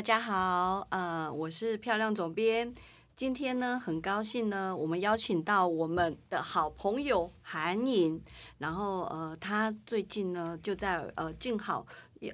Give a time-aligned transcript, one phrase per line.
[0.00, 2.72] 大家好，呃，我是漂亮总编。
[3.14, 8.18] 今天呢，很高兴呢，我们邀请到我们的好朋友韩颖，
[8.56, 11.84] 然后呃，他最近呢就在呃静好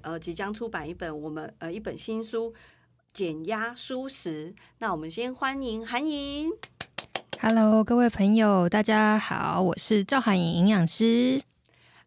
[0.02, 2.52] 呃即将出版一本我们呃一本新书
[3.12, 4.52] 《减压舒适》。
[4.79, 6.48] 那我们先欢迎韩颖。
[7.41, 11.43] Hello，各位朋友，大家好，我是赵涵颖营养师。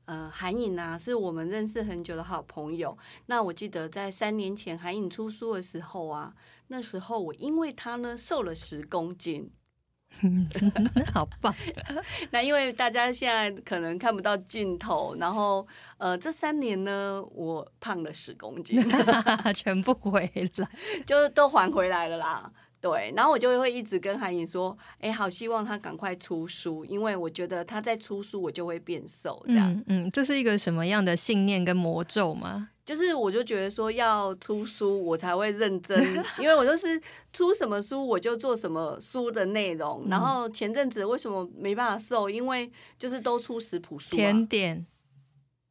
[0.10, 2.98] 呃，韩颖啊，是我们认识很久的好朋友。
[3.28, 6.34] 那我记得在三年前韩颖出书的时候啊，
[6.70, 9.52] 那时候我因为她呢瘦了十公斤。
[11.14, 11.54] 好棒！
[12.32, 15.66] 那因为大家现在可能看不到镜头，然后
[16.00, 18.84] 呃，这三年呢，我胖了十公斤，
[19.54, 20.22] 全部回
[20.58, 20.68] 来，
[21.06, 22.52] 就是都还回来了啦。
[22.82, 29.44] 对，然后我就会一直跟韩颖说，哎，好希望他赶快出书，因为我觉得他在出书，我就会变瘦。
[29.48, 32.70] 这样，嗯嗯，这是一个什么样的信念跟魔咒吗？
[32.86, 36.02] 就是我就觉得说要出书，我才会认真，
[36.40, 37.00] 因为我就是
[37.32, 40.08] 出什么书我就做什么书的内容。
[40.10, 42.30] 然后前阵子为什么没办法瘦？
[42.30, 44.86] 因为就是都出食谱书、啊，甜点。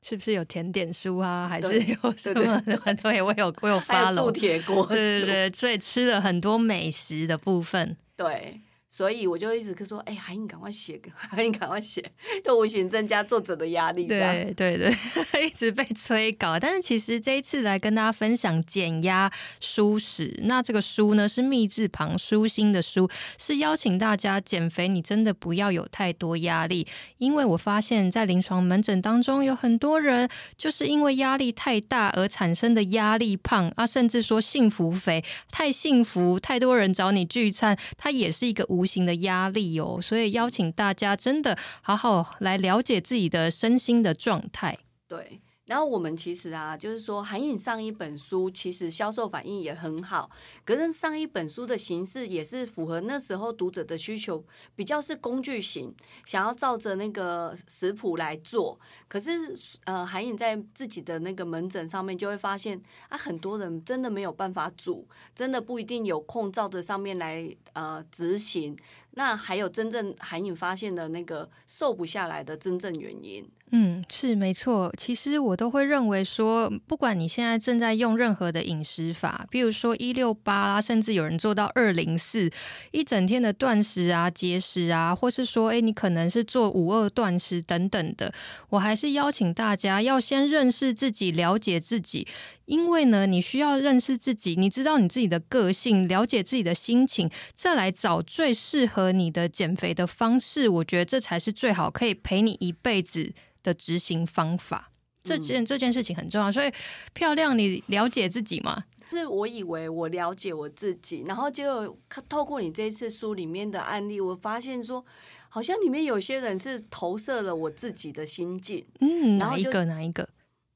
[0.03, 1.49] 是不是有甜点书啊？
[1.49, 2.95] 还是有什么的？
[3.03, 7.97] 对，我有我有发了，铸铁锅，对对对，所以吃了很多美食的部分。
[8.17, 8.61] 对，
[8.91, 12.03] 所以我就一直说，哎、韩颖赶快写， 韩颖赶快写，
[12.45, 14.07] 就无形增加作者的压力。
[14.07, 14.95] 对对对，
[15.47, 16.59] 一直被催稿。
[16.59, 26.87] 但是其实这一次来跟大家分享减压舒适，那这个书呢是密字旁舒心的书，是邀请大家减肥，你真的不要有太多压力，
[27.19, 39.99] 因为我发现，在临床门诊当中，有很多人就是因为压力太大而产生的压力胖啊，甚至说幸福肥，太幸福，太多人找你聚餐，它也是一个无无形的压力哦。
[40.01, 44.79] 所以邀请大家真的好好来了解自己的身心的状态。
[45.09, 45.41] 对。
[45.69, 50.31] 然后我们其实啊，就是说韩颖上一本书，其实销售反应也很好。
[50.65, 54.43] 可是上一本书的形式也是符合那时候读者的需求，
[54.75, 58.81] 比较是工具型，想要照着那个食谱来做。
[59.09, 62.81] 可是呃，韩颖在自己的那个门诊上面就会发现
[63.11, 68.75] 啊，很多人真的没有办法煮，真的不一定有空照着上面来呃执行。
[69.11, 73.47] 那还有真正韩颖发现的那个瘦不下来的真正原因。
[73.71, 74.91] 嗯，是没错。
[74.97, 82.51] 其实我都会认为说，不管你现在正在用任何的饮食法，比如说一六八啦，甚至有人做到二零四，
[82.93, 88.33] 一整天的断食啊、节食啊，或是说，诶，你可能是做五二断食等等的，
[88.71, 92.27] 我还是邀请大家要先认识自己，了解自己。
[92.65, 100.69] 因为呢，你需要认识自己，你知道你自己的个性，了解自己的心情，再来找最适合你的减肥的方式。
[100.69, 103.33] 我觉得这才是最好可以陪你一辈子
[103.63, 104.93] 的执行方法。
[105.25, 106.73] 这件、这件事情很重要，所以
[107.13, 108.85] 漂亮，你了解自己吗？
[109.11, 111.99] 是我以为我了解我自己，然后结果
[112.29, 115.05] 透过你这一次书里面的案例，我发现说，
[115.49, 118.87] 好像里面有些人是投射了我自己的心境。
[119.01, 120.29] 嗯，哪一然后就个哪一个？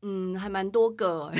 [0.02, 1.32] 嗯，还蛮多个，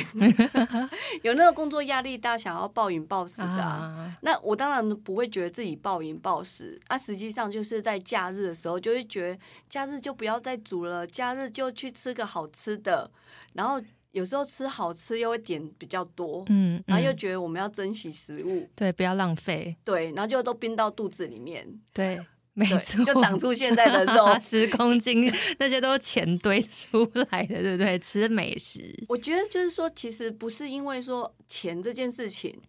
[1.23, 13.11] 有那个工作压力大，想要暴饮暴食的啊、啊，那我当然不会觉得自己暴饮暴食，啊，实际上就是在假日的时候，就会觉得假日就不要再煮了，假日就去吃个好吃的，
[13.55, 17.17] 然后有时候吃好吃又会点比较多，嗯，然后又嗯。
[17.17, 22.21] 觉得我们要珍惜食物，对，不要浪费，对，然后就都冰到肚子里面，对，
[22.55, 24.39] 没，错，就长出现在的肉。
[24.41, 27.99] 十公斤，那些都是钱堆出来的，对不对？
[27.99, 32.61] 吃美食，我觉得就是说，其实不是因为说钱这件事情，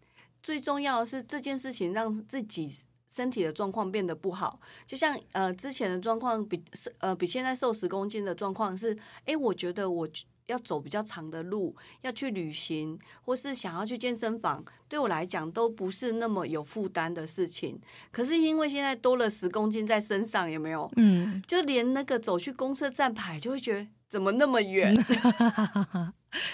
[0.42, 2.72] 最重要的是这件事情让自己
[3.10, 4.60] 身体的状况变得不好。
[4.86, 6.64] 就像呃之前的状况比
[7.00, 10.08] 呃比现在瘦十公斤的状况是，哎，我觉得我
[10.48, 17.80] 要走比较长的路，要去旅行，或是想要去健身房，对我来讲都不是那么有负担的事情。
[18.12, 20.90] 可是因为现在多了十公斤在身上，有没有？
[20.98, 24.94] 嗯，就连那个走去公车站牌，就会觉得怎么那么远？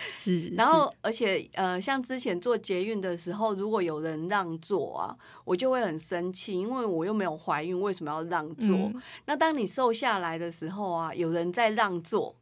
[0.08, 5.16] 是，然后，而且呃，像之前做捷运的时候，如果有人让座啊，
[5.46, 8.76] 我就会很生气，因为我又没有怀孕，为什么要让座？
[8.76, 12.36] 嗯那当你瘦下来的时候啊，有人在让座，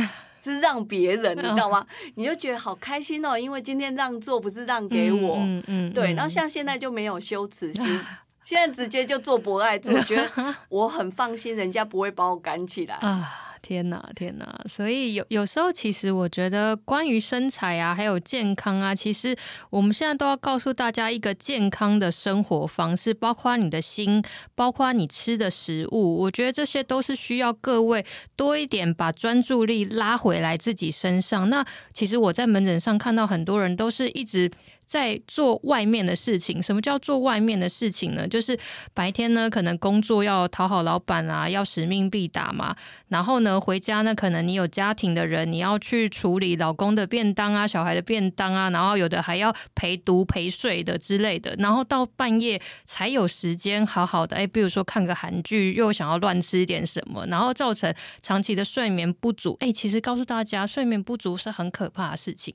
[0.44, 1.84] 是让别人，你知道吗？
[2.14, 6.14] 你就觉得好开心哦，因为今天让座不是让给我，嗯嗯，对。
[6.14, 8.00] 然后像现在就没有羞耻心，
[8.42, 13.45] 现在直接就做博爱做，觉得我很放心，人家不会把我赶起来啊。
[13.66, 14.60] 天哪，天哪！
[14.68, 19.36] 所以有有时候，其实我觉得关于身材啊，还有健康啊，其实
[19.70, 24.22] 我们现在都要告诉大家一个健康的生活方式，包括你的心，
[24.54, 26.22] 包括你吃的食物。
[26.22, 31.50] 我觉得这些都是需要各位多一点把专注力拉回来自己身上。
[31.50, 34.48] 那其实我在门诊上看到很多人都是一直。
[34.86, 38.26] 在做外面的事情，什么叫做外面的事情呢？
[38.26, 38.56] 就是
[38.94, 42.74] 白天呢，可能工作要讨好老板啊，要使命必达嘛。
[43.08, 51.54] 然后呢，回家呢，可能你有家庭的人，你要去处理老公的便当啊，小孩的便当啊，然后有的还要陪读陪睡的之类的。
[51.58, 57.92] 然后到半夜才有时间好好的，哎，比如说看个韩剧，又想要乱吃点什么，然后造成
[58.22, 59.56] 长期的睡眠不足。
[59.58, 62.54] 哎，其实告诉大家，睡眠不足是很可怕的事情。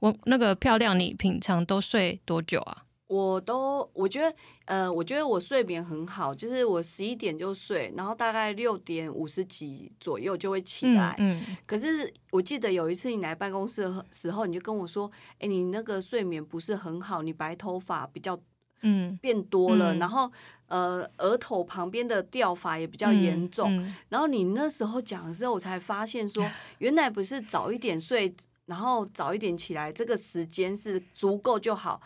[0.00, 2.82] 我那个漂亮，你平常都睡多久啊？
[3.08, 11.14] 我都我觉得，呃，我觉得我睡眠很好，就是我十一点就睡，然后大概六点五十几左右就会起来。
[11.18, 15.08] 嗯，可是我记得有一次你来办公室的时候，你就跟我说，
[15.38, 18.36] 哎，你那个睡眠不是很好，你白头发比较
[18.82, 20.28] 嗯变多了，然后
[20.66, 23.88] 呃额头旁边的掉发也比较严重。
[24.08, 26.44] 然后你那时候讲的时候，我才发现说，
[26.78, 28.34] 原来不是早一点睡。
[28.66, 32.00] 然后早一点起来，这个时间是足够就好。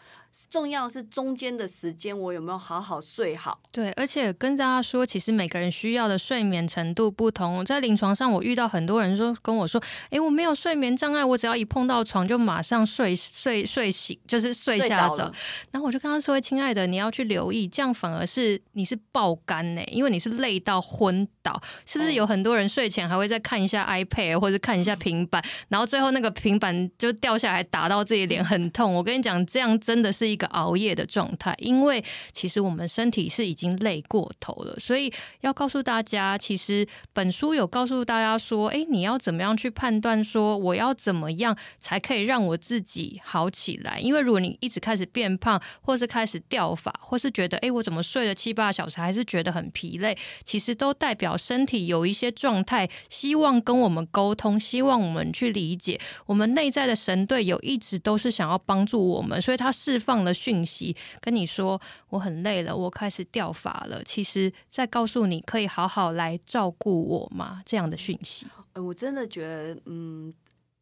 [0.48, 3.60] 重要是中间的时间，我有没有好好睡好？
[3.72, 7.64] 对，而且跟大家说，其实每个人需要的睡眠程度不同。
[7.64, 15.32] 在临床上，我遇到很多人说跟我说：“哎，我没有睡眠障碍，我只要一碰到床就马上睡睡睡醒，就是睡下着。”
[15.72, 21.60] 然后我就跟他说：“亲爱的，你要去留意，这样反而是你是爆肝呢，因为你是累到昏倒。
[21.84, 28.94] 是不是有很多人睡前还会再看一下 iPad 或者看一下平板，然后最后那个平板就掉下来打到自己脸很痛？
[28.94, 30.19] 我跟你讲，这样真的是。
[30.20, 43.98] 是一个熬夜的状态，因为其实我们身体是已经累过头了，所以要告诉大家，其实本书有告诉大家说，哎，你要怎么样去判断说我要怎么样才可以让我自己好起来？
[43.98, 55.98] 因为如果你一直开始变胖，或是开始掉发，或是觉得哎，我怎么睡了七八小时还是觉得很疲累，其实都代表身体有一些状态，希望跟我们沟通，希望我们去理解。
[56.26, 60.09] 我们内在的神队友一直都是想要帮助我们，所以他释放。
[60.10, 64.02] 放了讯息跟你说我很累了，我开始掉发了。
[64.02, 67.62] 其实在告诉你可以好好来照顾我吗？
[67.64, 70.34] 这样的讯息，我真的觉得，嗯，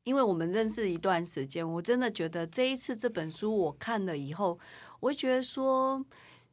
[0.04, 4.58] 因为我们认识一段时间，我真的觉得这一次这本书我看了以后，
[5.00, 6.02] 我会觉得说，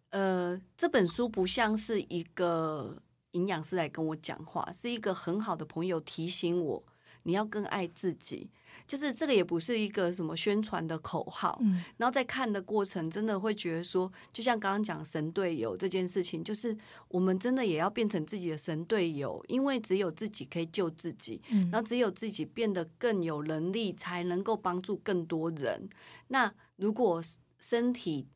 [0.10, 3.01] 呃，这本书不像是一个
[3.31, 6.83] 营养师来跟我讲话，是一个很好的朋友提醒我，
[7.24, 8.50] 你要更爱自己。
[8.88, 16.75] 就是这个也不是一个什么宣传的口号，嗯然后在看的过程，真的会觉得说，就像刚刚讲神队友这件事情，就是
[17.07, 25.89] 我们真的也要变成自己的神队友，因为只有自己可以救自己，嗯然后只有自己变得更有能力，才能够帮助更多人。
[26.28, 27.21] 那如果
[27.60, 28.28] 身体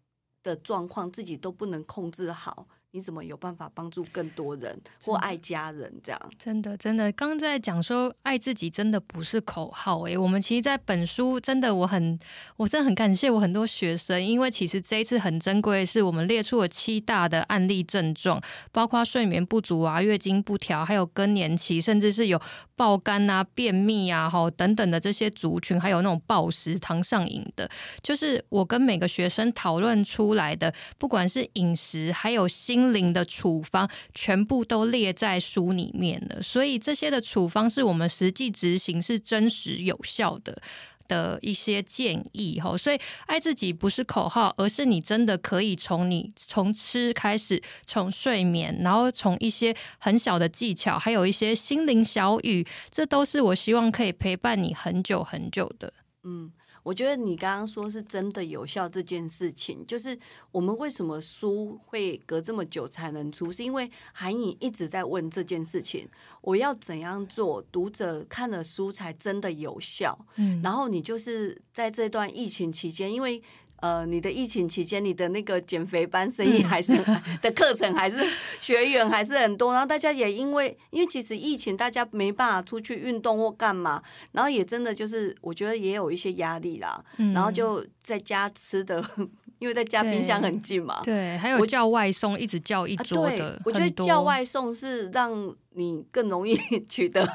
[0.41, 5.93] 的状况自己都不能控制好，你怎么有办法帮助更多人或爱家人？
[6.03, 10.17] 这样真的真的，刚在讲说爱自己真的不是口号诶。
[10.17, 12.17] 我们其实，在本书真的，我很
[12.57, 18.41] 我真的很感谢我很多学生，因为其实这一次很珍贵的是，我们列出了七大的案例症状，
[18.71, 22.41] 包括睡眠不足啊、月经不调，还有更年期，甚至是有
[22.75, 27.69] 爆肝啊、便秘啊、哈等等的这些族群，还有那种暴食、糖上瘾的，
[28.01, 32.78] 就是我跟每个学生讨论出来的，不管是饮食还有心。
[32.79, 40.61] 心灵的处方全部都列在书里面了，所以这些的处方是我们实际执行是真实有效的
[41.09, 42.77] 的一些建议哈。
[42.77, 55.91] 所以爱自己不是口号，而是你真的可以从你从吃开始，从睡眠，然后从一些很小的技巧，还有一些心灵小语，这都是我希望可以陪伴你很久很久的。
[56.23, 56.53] 嗯。
[56.89, 60.17] 我觉得你刚刚说是真的有效这件事情，就是
[60.51, 66.09] 我们为什么书会隔这么久才能出，是因为韩颖一直在问这件事情，
[66.41, 70.17] 我要怎样做，读者看了书才真的有效。
[70.37, 73.39] 嗯，然后你就是在这段疫情期间，因为。
[73.81, 76.93] 呃，你的疫情期间，你的那个减肥班生意还是
[77.41, 78.17] 的课程还是
[78.59, 84.01] 学员还是很多，然后大家也因为因为其实疫情，大家没办法出去运动或干嘛，
[84.33, 89.03] 然后也真的就是我觉得也有一些压力啦，然后就在家吃的，
[89.59, 91.01] 因为在家冰箱很近嘛。
[91.03, 95.55] 对，还有叫外送，一直叫一桌的，我觉得叫外送是让。
[95.75, 96.57] 你更容易
[96.89, 97.25] 取得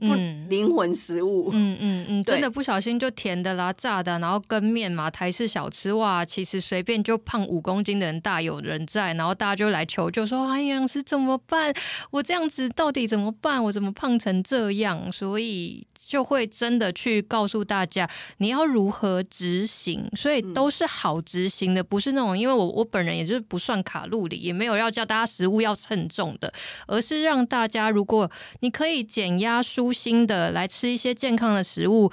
[0.00, 0.12] 不
[0.48, 11.72] 灵魂食物，嗯嗯嗯，真的不小心就甜的啦、炸的，然后跟面嘛、台式小吃哇，其实随便就胖五公斤的人大有人在，然后大家就来求救说：“哎，营养师怎么办？
[12.10, 13.62] 我这样子到底怎么办？
[13.62, 26.52] 我怎么胖成这样？”所以就会真的去告诉大家你要如何执行，所以都是好执行的，不是那种因为我我本人也就是不算卡路里，也没有要叫大家食物要称重的，
[26.88, 27.75] 而是让大家。
[27.76, 28.30] 家如果
[28.60, 32.10] 你可以减压舒心的来吃一些健康的食物，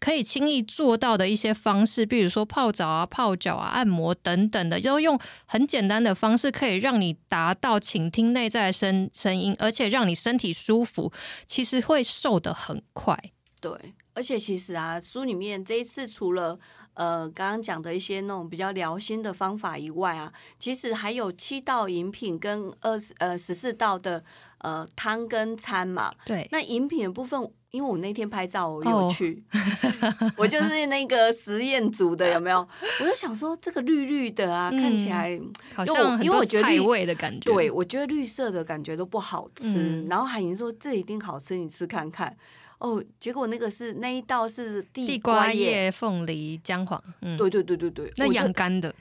[0.00, 11.12] 可以轻易做到的一些方式，比如说泡澡啊、泡脚啊、按摩等等的，要用很简单的方式，可以让你达到倾听内在声声音，而且让你身体舒服，
[11.46, 13.18] 其实会瘦的很快。
[13.60, 13.72] 对，
[14.12, 16.58] 而且其实啊，书里面这一次除了。
[16.96, 24.24] 呃，刚刚讲的一些那种比较疗心的方法以外啊，其实还有七道饮品跟二十呃十四道的
[24.58, 26.10] 呃汤跟餐嘛。
[26.24, 26.48] 对。
[26.50, 27.38] 那饮品的部分，
[27.70, 29.44] 因为我那天拍照我有去，
[30.38, 32.66] 我就是那个实验组的，有没有？
[33.02, 35.38] 我就想说这个绿绿的啊，看起来
[35.74, 37.52] 好像因为我觉得绿味的感觉。
[37.52, 40.02] 对，我觉得绿色的感觉都不好吃。
[40.08, 42.34] 然后海莹说这一定好吃，你吃看看。
[42.78, 48.94] 哦，结果那个是那一道是地瓜叶凤梨姜黄，嗯，对对对对对，那养肝的，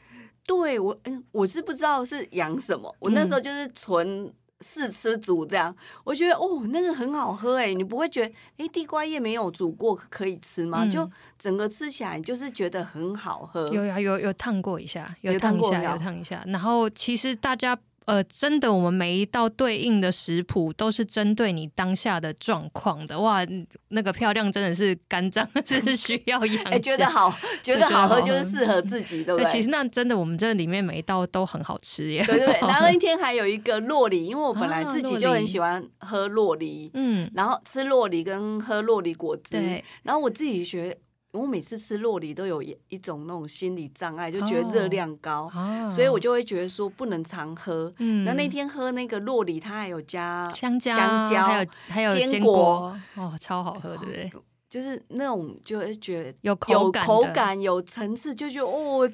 [0.46, 10.88] 对我嗯，我是不知道是养什么，我那时候就是纯试吃煮这样，我觉得哦那个很好喝哎，你不会觉得哎地瓜叶没有煮过可以吃吗？
[10.88, 17.78] 就整个吃起来就是觉得很好喝，有有有有烫过一下，有烫一下，有烫一下，然后其实大家。
[18.06, 23.20] 呃，真的，我们每一道对应的食谱都是针对你当下的状况的。
[23.20, 23.40] 哇，
[23.90, 26.64] 那个漂亮真的是肝脏 是需要养。
[26.66, 29.52] 哎，觉得好， 觉得好喝就是适合自己，对不对？
[29.52, 32.24] 其实那真的，我们这里面每一道都很好吃耶。
[32.26, 40.96] 对对对， 然后那天还有一个洛梨，因为我本来自己就很喜欢喝洛梨，嗯，然后吃洛梨跟喝洛梨果汁，然后我自己学。
[41.36, 45.52] 我每次吃洛梨都有一种那种心理障碍，就觉得热量高，
[45.90, 47.92] 所以我就会觉得说不能常喝。
[48.26, 54.32] 那那天喝那个洛梨，它还有加香蕉，香蕉还有还有坚果，哦，超好喝，对不对？
[54.70, 59.10] 就是那种就会觉得有口感、口感有层次，就觉得哦。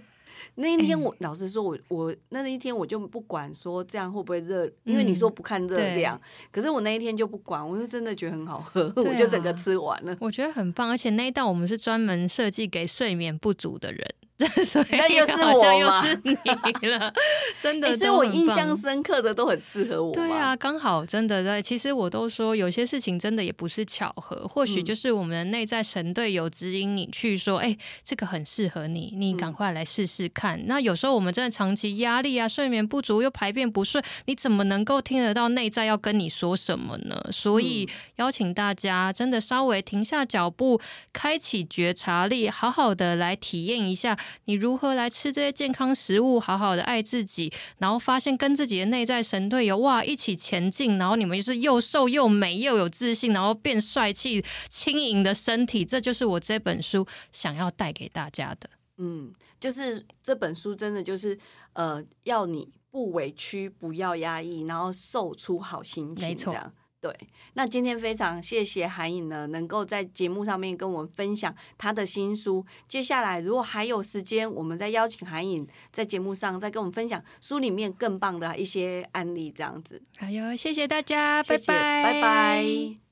[0.56, 6.20] 那一天我老实说，我我那一天我就不管说这样会不会热，因为你说不看热量，
[6.52, 10.16] 可是我那一天就不管，我就真的觉得很好喝，我就整个吃完了。
[10.20, 14.06] 我觉得很棒，而且那一道我们是专门设计给睡眠不足的人。
[14.92, 16.22] 那又是我又是？
[16.24, 17.14] 你了，
[17.60, 20.14] 真的，所以我印象深刻的都很适合我。
[20.14, 21.62] 对啊，刚好真的在。
[21.62, 30.60] 其实我都说，有些事情真的也不是巧合，或许就是我们的内在神队友指引你去说，哎，这个很适合你，你赶快来试试看。
[30.66, 37.22] 那有时候我们真的长期压力啊，睡眠不足又排便不顺，你怎么能够听得到内在要跟你说什么呢？
[37.32, 40.82] 所以邀请大家真的稍微停下脚步，
[41.14, 44.18] 开启觉察力，好好的来体验一下。
[44.46, 58.70] 你如何来吃这些健康食物，好好的爱自己，然后发现跟自己的内在神队友哇一起前进，然后你们就是又瘦又美又有自信，然后变帅气轻盈的身体，这就是我这本书想要带给大家的。
[58.98, 61.38] 嗯，就是这本书真的就是
[61.74, 66.74] 呃，要你不委屈，不要压抑，然后瘦出好心情，这样。
[67.02, 67.12] 对，
[67.54, 72.64] 那今天非常谢谢韩颖呢，能够在节目上面跟我们分享她的新书。
[72.88, 80.00] 接下来如果还有时间，我们再邀请韩颖在节目上再跟我们分享书里面更棒的一些案例，这样子。
[80.20, 83.11] 好哟，谢谢大家，拜拜，拜拜。